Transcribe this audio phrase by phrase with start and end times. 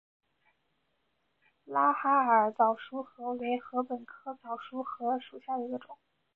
[1.63, 5.95] 拉哈尔早熟禾为禾本科早熟禾属下的一个种。